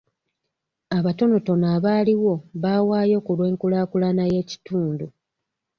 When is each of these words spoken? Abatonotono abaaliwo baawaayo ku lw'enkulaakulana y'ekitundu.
Abatonotono 0.97 1.65
abaaliwo 1.75 2.33
baawaayo 2.61 3.17
ku 3.25 3.31
lw'enkulaakulana 3.37 4.23
y'ekitundu. 4.33 5.05